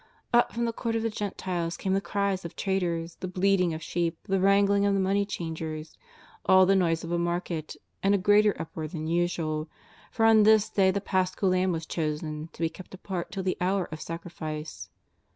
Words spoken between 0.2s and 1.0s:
Up from the Court